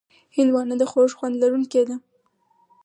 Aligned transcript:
هندوانه 0.35 0.75
د 0.79 0.83
خوږ 0.91 1.11
خوند 1.17 1.35
لرونکې 1.41 1.81
ده. 1.89 1.95